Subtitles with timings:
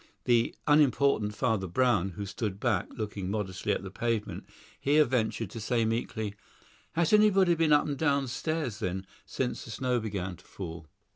[0.23, 4.45] The unimportant Father Brown, who stood back, looking modestly at the pavement,
[4.79, 6.33] here ventured to say meekly,
[6.93, 10.87] "Has nobody been up and down stairs, then, since the snow began to fall?